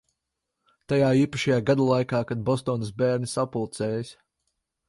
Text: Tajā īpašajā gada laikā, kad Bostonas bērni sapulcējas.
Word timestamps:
Tajā 0.93 1.09
īpašajā 1.25 1.59
gada 1.71 1.87
laikā, 1.91 2.23
kad 2.31 2.41
Bostonas 2.49 2.93
bērni 3.03 3.33
sapulcējas. 3.37 4.15